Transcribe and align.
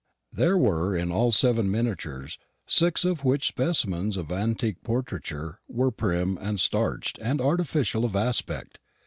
There 0.33 0.57
were 0.57 0.95
in 0.95 1.11
all 1.11 1.31
seven 1.31 1.69
miniatures, 1.69 2.39
six 2.65 3.05
of 3.05 3.23
which 3.23 3.45
specimens 3.45 4.17
of 4.17 4.31
antique 4.31 4.81
portraiture 4.83 5.59
were 5.67 5.91
prim 5.91 6.39
and 6.41 6.59
starched 6.59 7.19
and 7.21 7.39
artificial 7.39 8.03
of 8.03 8.15
aspect. 8.15 8.79